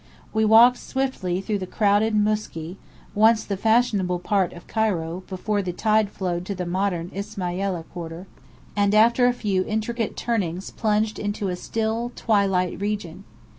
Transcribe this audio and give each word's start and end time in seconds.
We 0.33 0.45
walked 0.45 0.77
swiftly 0.77 1.41
through 1.41 1.59
the 1.59 1.67
crowded 1.67 2.15
Mousky 2.15 2.77
(once 3.13 3.43
the 3.43 3.55
fashionable 3.55 4.17
part 4.17 4.51
of 4.51 4.65
Cairo, 4.65 5.21
before 5.27 5.61
the 5.61 5.73
tide 5.73 6.09
flowed 6.09 6.43
to 6.47 6.55
the 6.55 6.65
modern 6.65 7.11
Isma'iliya 7.13 7.83
quarter), 7.93 8.25
and 8.75 8.95
after 8.95 9.27
a 9.27 9.33
few 9.33 9.63
intricate 9.63 10.17
turnings 10.17 10.71
plunged 10.71 11.19
into 11.19 11.49
a 11.49 11.55
still, 11.55 12.11
twilight 12.15 12.81
region. 12.81 13.25